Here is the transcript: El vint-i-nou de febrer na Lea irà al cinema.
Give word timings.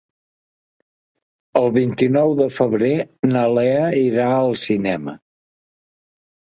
El 1.61 1.69
vint-i-nou 1.75 2.35
de 2.41 2.49
febrer 2.57 2.91
na 3.37 3.47
Lea 3.61 3.87
irà 4.09 4.35
al 4.43 4.61
cinema. 4.67 5.19